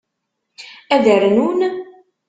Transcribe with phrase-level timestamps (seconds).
[0.95, 1.59] Ad rnun?